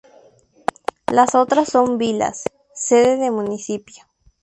Las 1.11 1.35
otras 1.35 1.69
son 1.69 1.99
vilas, 1.99 2.45
sede 2.73 3.17
de 3.17 3.29
municipio. 3.29 4.03